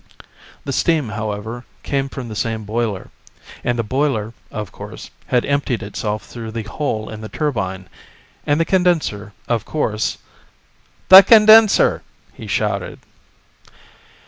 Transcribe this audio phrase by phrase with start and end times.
[0.65, 3.11] The steam, however, came from the same boiler.
[3.63, 7.87] And the boiler, of course, had emptied itself through the hole in the turbine.
[8.47, 10.17] And the condenser, of course
[11.09, 12.01] "The condenser!"
[12.33, 12.97] he shouted.